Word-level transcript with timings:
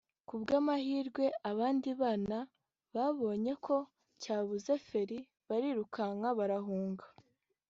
Ku 0.27 0.33
bw’amahirwe 0.41 1.25
abandi 1.51 1.89
bana 2.01 2.37
babonye 2.95 3.53
ko 3.65 3.75
cyabuze 4.21 4.71
feri 4.87 5.17
bariruka 5.47 6.01
barahunga 6.39 7.05